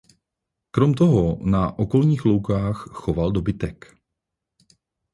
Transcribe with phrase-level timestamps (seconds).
[0.71, 3.95] Krom toho na okolních loukách choval dobytek.